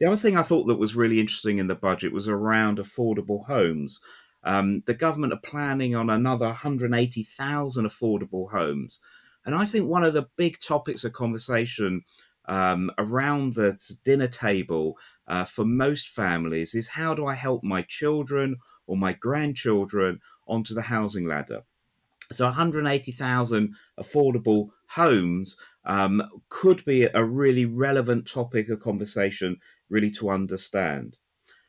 [0.00, 3.46] The other thing I thought that was really interesting in the budget was around affordable
[3.46, 4.00] homes.
[4.42, 8.98] Um, the government are planning on another 180,000 affordable homes.
[9.46, 12.02] And I think one of the big topics of conversation
[12.46, 17.82] um, around the dinner table uh, for most families is how do I help my
[17.82, 21.62] children or my grandchildren onto the housing ladder?
[22.32, 30.30] So 180,000 affordable homes um, could be a really relevant topic of conversation, really to
[30.30, 31.16] understand.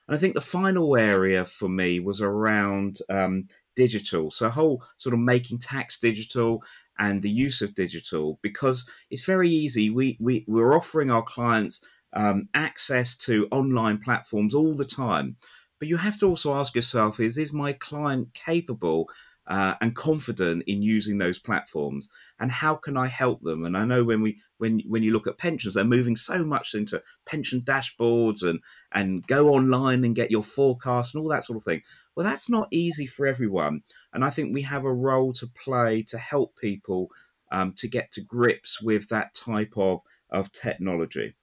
[0.07, 3.43] And I think the final area for me was around um,
[3.75, 4.31] digital.
[4.31, 6.63] So, whole sort of making tax digital
[6.97, 9.89] and the use of digital because it's very easy.
[9.89, 15.37] We, we, we're offering our clients um, access to online platforms all the time.
[15.79, 19.09] But you have to also ask yourself: Is is my client capable
[19.47, 23.85] uh, and confident in using those platforms and how can i help them and i
[23.85, 27.61] know when we when when you look at pensions they're moving so much into pension
[27.61, 28.59] dashboards and
[28.91, 31.81] and go online and get your forecast and all that sort of thing
[32.15, 33.81] well that's not easy for everyone
[34.13, 37.09] and i think we have a role to play to help people
[37.51, 39.99] um, to get to grips with that type of
[40.29, 41.35] of technology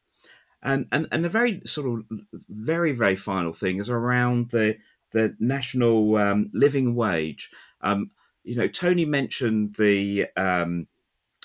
[0.62, 4.76] and and and the very sort of very very final thing is around the
[5.12, 7.50] the national um, living wage
[7.82, 8.10] um,
[8.44, 10.86] you know, Tony mentioned the um,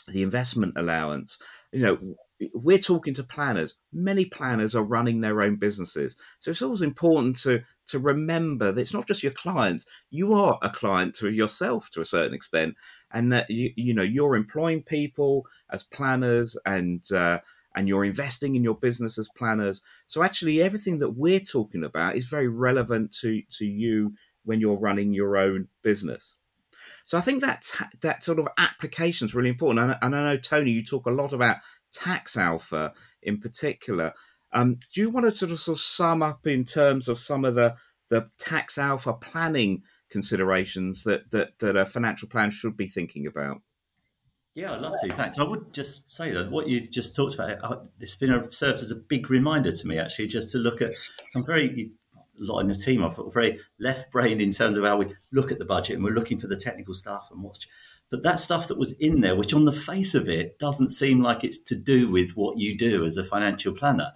[0.07, 1.37] the investment allowance.
[1.71, 2.15] You know,
[2.53, 3.75] we're talking to planners.
[3.91, 8.81] Many planners are running their own businesses, so it's always important to to remember that
[8.81, 9.85] it's not just your clients.
[10.09, 12.75] You are a client to yourself to a certain extent,
[13.11, 17.03] and that you you know you're employing people as planners and.
[17.11, 17.39] Uh,
[17.75, 19.83] and you're investing in your business as planners.
[20.07, 24.13] So actually, everything that we're talking about is very relevant to to you
[24.45, 26.37] when you're running your own business.
[27.07, 27.71] So I think that
[28.01, 29.79] that sort of application is really important.
[29.79, 31.55] And, and, I know Tony, you talk a lot about
[31.93, 34.13] tax alpha in particular.
[34.53, 37.45] Um, do you want to sort of, sort of sum up in terms of some
[37.45, 37.75] of the
[38.09, 43.61] the tax alpha planning considerations that that that a financial plan should be thinking about?
[44.53, 45.09] Yeah, I'd love to.
[45.09, 45.37] Thanks.
[45.37, 48.81] I would just say that what you've just talked about, uh, it's been a, served
[48.81, 50.93] as a big reminder to me, actually, just to look at
[51.29, 51.91] some very
[52.39, 53.03] a lot in the team.
[53.03, 56.03] I feel very left brained in terms of how we look at the budget and
[56.03, 57.67] we're looking for the technical stuff and what's.
[58.09, 61.21] But that stuff that was in there, which on the face of it doesn't seem
[61.21, 64.13] like it's to do with what you do as a financial planner,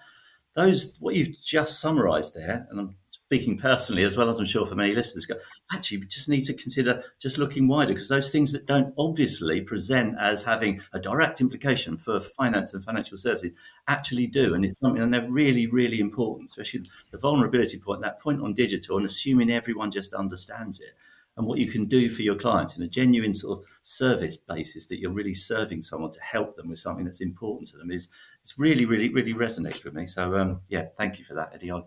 [0.54, 4.66] those what you've just summarised there, and I'm speaking personally as well as I'm sure
[4.66, 5.36] for many listeners, go,
[5.72, 9.62] actually, we just need to consider just looking wider because those things that don't obviously
[9.62, 13.56] present as having a direct implication for finance and financial services
[13.88, 14.54] actually do.
[14.54, 18.54] And it's something, and they're really, really important, especially the vulnerability point, that point on
[18.54, 20.92] digital, and assuming everyone just understands it
[21.38, 24.88] and what you can do for your clients in a genuine sort of service basis
[24.88, 28.10] that you're really serving someone to help them with something that's important to them is
[28.42, 30.06] it's really, really, really resonates with me.
[30.06, 31.72] So um, yeah, thank you for that, Eddie.
[31.72, 31.82] I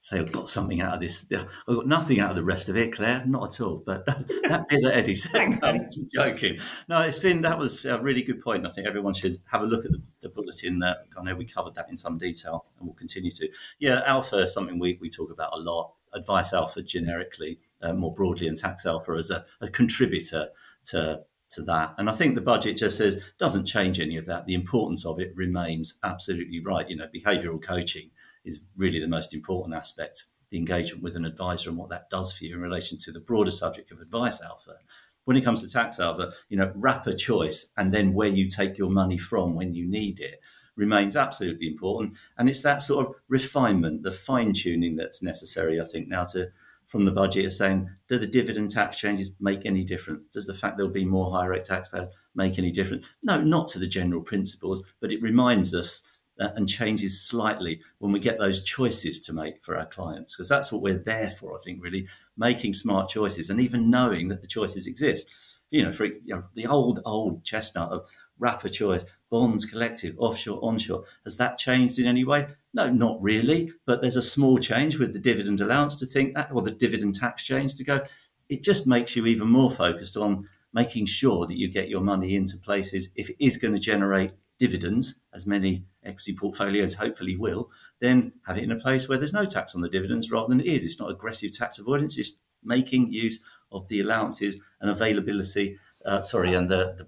[0.00, 1.30] say I've got something out of this.
[1.32, 3.82] I've got nothing out of the rest of it, Claire, not at all.
[3.84, 6.58] But that bit that Eddie said, Thanks, I'm joking.
[6.88, 8.66] No, it's been that was a really good point.
[8.66, 10.78] I think everyone should have a look at the, the bulletin.
[10.78, 13.48] That I know we covered that in some detail, and we'll continue to.
[13.78, 15.92] Yeah, alpha is something we, we talk about a lot.
[16.14, 20.48] Advice alpha generically, uh, more broadly, and tax alpha as a, a contributor
[20.84, 21.94] to to that.
[21.96, 24.46] And I think the budget just says doesn't change any of that.
[24.46, 26.88] The importance of it remains absolutely right.
[26.88, 28.10] You know, behavioural coaching
[28.44, 32.32] is really the most important aspect the engagement with an advisor and what that does
[32.32, 34.76] for you in relation to the broader subject of advice alpha.
[35.24, 38.78] When it comes to tax alpha, you know, wrapper choice and then where you take
[38.78, 40.40] your money from when you need it
[40.76, 42.14] remains absolutely important.
[42.38, 46.50] And it's that sort of refinement, the fine tuning that's necessary, I think, now to
[46.86, 50.32] from the budget of saying, do the dividend tax changes make any difference?
[50.32, 53.06] Does the fact there'll be more higher rate taxpayers make any difference?
[53.22, 56.02] No, not to the general principles, but it reminds us
[56.38, 60.48] uh, and changes slightly when we get those choices to make for our clients because
[60.48, 64.42] that's what we're there for i think really making smart choices and even knowing that
[64.42, 65.30] the choices exist
[65.70, 70.60] you know for you know, the old old chestnut of wrapper choice bonds collective offshore
[70.62, 71.04] onshore.
[71.24, 72.48] Has that changed in any way?
[72.72, 76.52] No not really but there's a small change with the dividend allowance to think that
[76.52, 78.02] or the dividend tax change to go.
[78.48, 82.36] It just makes you even more focused on making sure that you get your money
[82.36, 83.08] into places.
[83.16, 88.58] If it is going to generate dividends, as many equity portfolios hopefully will, then have
[88.58, 90.84] it in a place where there's no tax on the dividends rather than it is.
[90.84, 96.54] It's not aggressive tax avoidance, it's making use of the allowances and availability, uh, sorry,
[96.54, 97.06] and the, the,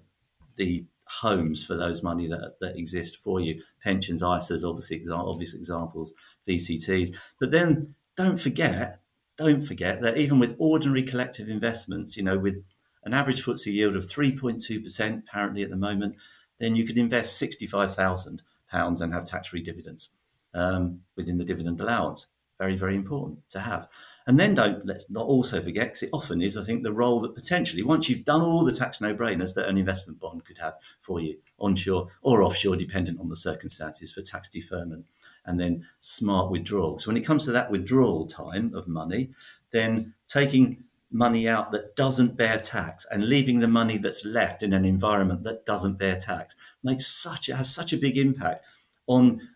[0.57, 0.85] the,
[1.21, 3.59] homes for those money that, that exist for you.
[3.83, 6.13] Pensions, ISAs, obviously, obvious examples,
[6.47, 7.15] VCTs.
[7.39, 8.99] But then don't forget,
[9.35, 12.63] don't forget that even with ordinary collective investments, you know, with
[13.05, 16.15] an average FTSE yield of 3.2% apparently at the moment,
[16.59, 20.09] then you could invest £65,000 and have tax free dividends
[20.53, 22.27] um, within the dividend allowance.
[22.59, 23.87] Very, very important to have.
[24.29, 27.19] And then don't let's not also forget, because it often is, I think, the role
[27.21, 30.59] that potentially, once you've done all the tax no brainers that an investment bond could
[30.59, 35.07] have for you, onshore or offshore, dependent on the circumstances for tax deferment,
[35.47, 36.99] and then smart withdrawal.
[36.99, 39.31] So when it comes to that withdrawal time of money,
[39.71, 44.73] then taking money out that doesn't bear tax and leaving the money that's left in
[44.73, 48.63] an environment that doesn't bear tax makes such has such a big impact
[49.07, 49.49] on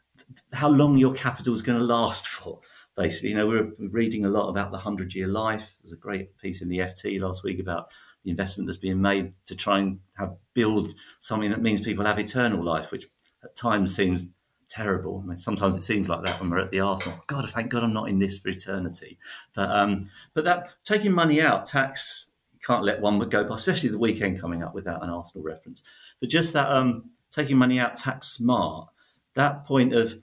[0.53, 2.59] how long your capital is going to last for
[2.95, 5.97] basically you know we are reading a lot about the 100 year life there's a
[5.97, 7.89] great piece in the ft last week about
[8.23, 12.19] the investment that's being made to try and have build something that means people have
[12.19, 13.07] eternal life which
[13.43, 14.31] at times seems
[14.73, 15.21] terrible.
[15.23, 17.19] I mean, sometimes it seems like that when we're at the Arsenal.
[17.27, 19.19] God, thank God I'm not in this for eternity.
[19.53, 23.89] But um, but that taking money out, tax you can't let one go by, especially
[23.89, 25.83] the weekend coming up without an Arsenal reference.
[26.19, 28.89] But just that um, taking money out tax smart,
[29.35, 30.15] that point of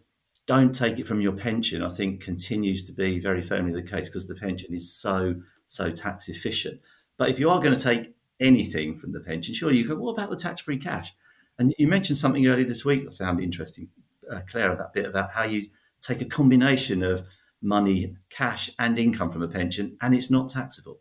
[0.51, 4.09] don't take it from your pension, I think continues to be very firmly the case
[4.09, 5.37] because the pension is so
[5.67, 6.81] so tax efficient.
[7.17, 10.11] But if you are going to take anything from the pension, sure, you go, what
[10.11, 11.15] about the tax free cash?
[11.57, 13.91] And you mentioned something earlier this week I found interesting,
[14.29, 15.69] uh, Claire, that bit about how you
[16.01, 17.23] take a combination of
[17.63, 20.99] money, cash, and income from a pension, and it's not taxable.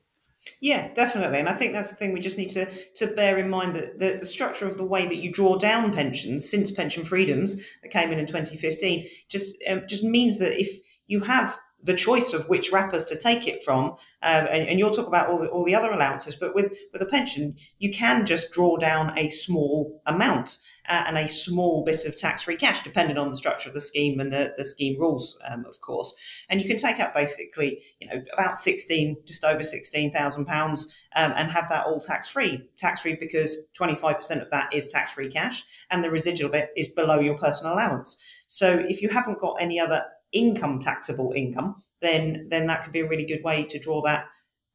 [0.62, 2.66] Yeah, definitely, and I think that's the thing we just need to
[2.96, 5.94] to bear in mind that the, the structure of the way that you draw down
[5.94, 10.80] pensions since pension freedoms that came in in 2015 just um, just means that if
[11.08, 14.92] you have the choice of which wrappers to take it from, um, and, and, you'll
[14.92, 18.26] talk about all the, all the other allowances, but with, with a pension, you can
[18.26, 20.58] just draw down a small amount
[20.90, 23.82] uh, and a small bit of tax free cash, depending on the structure of the
[23.82, 26.14] scheme and the, the scheme rules, um, of course.
[26.50, 31.50] And you can take out basically, you know, about 16, just over £16,000 um, and
[31.50, 32.62] have that all tax free.
[32.78, 36.90] Tax free because 25% of that is tax free cash and the residual bit is
[36.90, 38.18] below your personal allowance.
[38.48, 43.02] So if you haven't got any other income taxable income, then then that could be
[43.02, 44.26] a really good way to draw that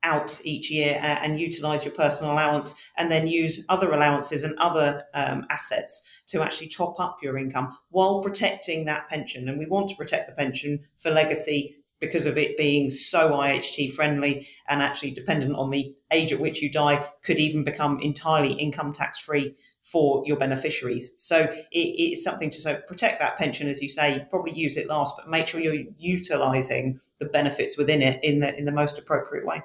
[0.05, 4.55] out each year uh, and utilize your personal allowance and then use other allowances and
[4.59, 9.49] other um, assets to actually top up your income while protecting that pension.
[9.49, 13.93] And we want to protect the pension for legacy because of it being so IHT
[13.93, 18.53] friendly and actually dependent on the age at which you die, could even become entirely
[18.53, 21.13] income tax free for your beneficiaries.
[21.17, 24.87] So it, it's something to so protect that pension, as you say, probably use it
[24.87, 28.99] last, but make sure you're utilizing the benefits within it in the in the most
[28.99, 29.63] appropriate way.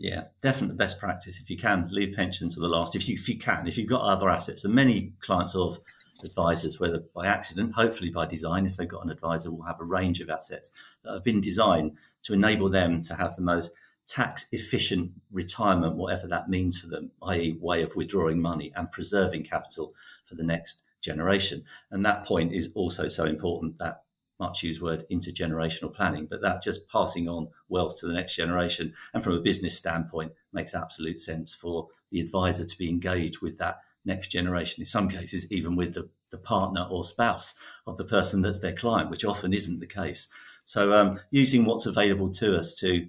[0.00, 1.40] Yeah, definitely best practice.
[1.40, 2.96] If you can, leave pension to the last.
[2.96, 5.78] If you if you can, if you've got other assets, and many clients of
[6.24, 9.84] advisors, whether by accident, hopefully by design, if they've got an advisor, will have a
[9.84, 10.70] range of assets
[11.04, 13.72] that have been designed to enable them to have the most
[14.06, 19.44] tax efficient retirement, whatever that means for them, i.e., way of withdrawing money and preserving
[19.44, 19.94] capital
[20.24, 21.62] for the next generation.
[21.90, 24.04] And that point is also so important that
[24.40, 28.92] much used word intergenerational planning, but that just passing on wealth to the next generation
[29.14, 33.58] and from a business standpoint makes absolute sense for the advisor to be engaged with
[33.58, 37.54] that next generation, in some cases, even with the, the partner or spouse
[37.86, 40.28] of the person that's their client, which often isn't the case.
[40.64, 43.08] So, um, using what's available to us to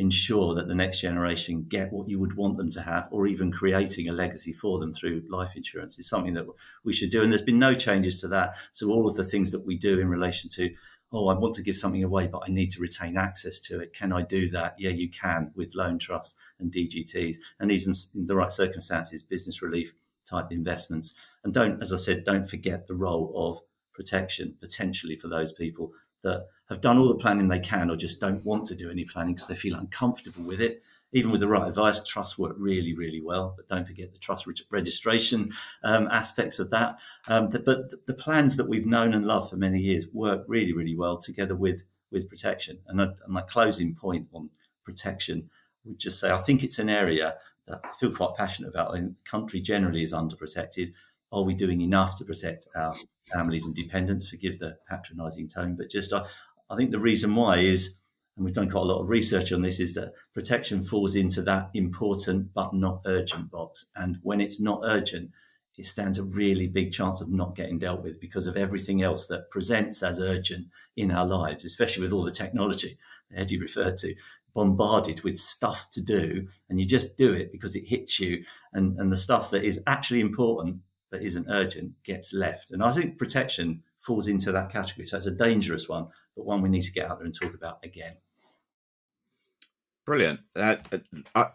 [0.00, 3.52] ensure that the next generation get what you would want them to have, or even
[3.52, 6.46] creating a legacy for them through life insurance is something that
[6.84, 7.22] we should do.
[7.22, 8.56] And there's been no changes to that.
[8.72, 10.70] So, all of the things that we do in relation to
[11.12, 13.92] oh, I want to give something away, but I need to retain access to it.
[13.92, 14.76] Can I do that?
[14.78, 19.60] Yeah, you can with loan trusts and DGTs, and even in the right circumstances, business
[19.60, 19.94] relief
[20.24, 21.14] type investments.
[21.42, 23.60] And don't, as I said, don't forget the role of
[23.92, 25.92] protection potentially for those people
[26.22, 29.04] that have done all the planning they can or just don't want to do any
[29.04, 30.82] planning because they feel uncomfortable with it.
[31.12, 33.54] Even with the right advice, trusts work really, really well.
[33.56, 35.52] But don't forget the trust registration
[35.82, 36.98] um, aspects of that.
[37.26, 40.72] Um, the, but the plans that we've known and loved for many years work really,
[40.72, 42.78] really well together with with protection.
[42.86, 44.50] And, and my closing point on
[44.84, 45.50] protection
[45.84, 48.92] would just say I think it's an area that I feel quite passionate about.
[48.92, 50.92] the country generally is underprotected.
[51.32, 52.94] Are we doing enough to protect our
[53.32, 54.28] families and dependents?
[54.28, 56.24] Forgive the patronising tone, but just I,
[56.68, 57.96] I think the reason why is,
[58.36, 61.42] and we've done quite a lot of research on this, is that protection falls into
[61.42, 63.86] that important but not urgent box.
[63.94, 65.30] And when it's not urgent,
[65.76, 69.28] it stands a really big chance of not getting dealt with because of everything else
[69.28, 70.66] that presents as urgent
[70.96, 72.98] in our lives, especially with all the technology
[73.34, 74.14] Eddie referred to
[74.54, 78.98] bombarded with stuff to do and you just do it because it hits you and,
[78.98, 80.80] and the stuff that is actually important
[81.10, 82.70] but isn't urgent gets left.
[82.70, 85.06] And I think protection falls into that category.
[85.06, 87.54] So it's a dangerous one, but one we need to get out there and talk
[87.54, 88.16] about again.
[90.06, 90.40] Brilliant.
[90.56, 90.76] Uh,
[91.34, 91.46] uh,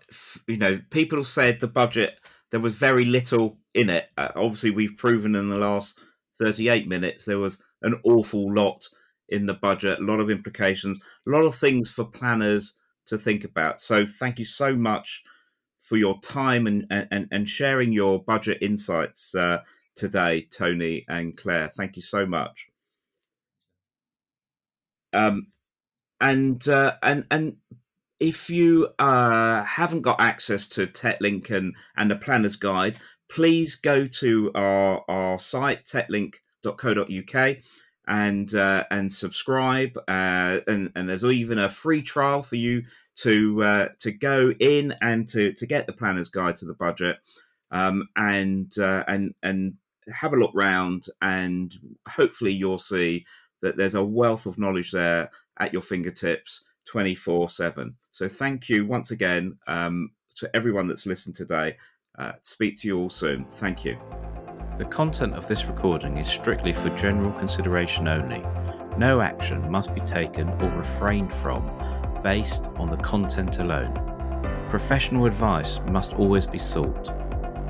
[0.47, 2.19] you know, people said the budget,
[2.51, 4.09] there was very little in it.
[4.17, 5.99] Uh, obviously, we've proven in the last
[6.37, 8.87] 38 minutes there was an awful lot
[9.29, 12.77] in the budget, a lot of implications, a lot of things for planners
[13.07, 13.81] to think about.
[13.81, 15.23] So thank you so much
[15.85, 19.59] for your time and and, and sharing your budget insights uh,
[19.95, 21.69] today, Tony and Claire.
[21.69, 22.67] Thank you so much.
[25.13, 25.47] Um,
[26.19, 27.57] and uh, and and
[28.19, 32.97] if you uh, haven't got access to TechLink and, and the Planner's Guide,
[33.29, 37.57] please go to our, our site, techlink.co.uk,
[38.07, 39.97] and uh, and subscribe.
[40.07, 42.83] Uh, and, and there's even a free trial for you
[43.15, 47.17] to uh, to go in and to to get the planner's guide to the budget
[47.71, 49.75] um, and uh, and and
[50.13, 51.75] have a look round, and
[52.07, 53.25] hopefully you'll see
[53.61, 57.95] that there's a wealth of knowledge there at your fingertips 24 7.
[58.11, 61.77] So thank you once again um, to everyone that's listened today.
[62.17, 63.45] Uh, speak to you all soon.
[63.45, 63.97] Thank you.
[64.77, 68.43] The content of this recording is strictly for general consideration only.
[68.97, 71.65] No action must be taken or refrained from
[72.25, 73.93] based on the content alone.
[74.67, 77.09] Professional advice must always be sought.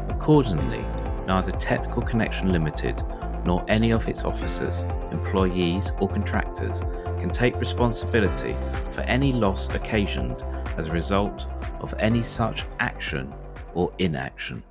[0.07, 0.79] Accordingly,
[1.27, 3.03] neither Technical Connection Limited
[3.43, 6.83] nor any of its officers, employees, or contractors
[7.19, 8.55] can take responsibility
[8.91, 10.41] for any loss occasioned
[10.77, 11.47] as a result
[11.81, 13.33] of any such action
[13.73, 14.63] or inaction.